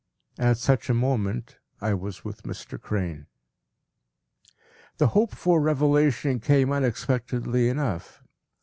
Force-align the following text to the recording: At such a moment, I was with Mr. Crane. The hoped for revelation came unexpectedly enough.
At 0.39 0.57
such 0.57 0.89
a 0.89 0.95
moment, 0.95 1.59
I 1.79 1.93
was 1.93 2.25
with 2.25 2.41
Mr. 2.41 2.81
Crane. 2.81 3.27
The 4.97 5.09
hoped 5.09 5.35
for 5.35 5.61
revelation 5.61 6.39
came 6.39 6.71
unexpectedly 6.71 7.69
enough. 7.69 8.23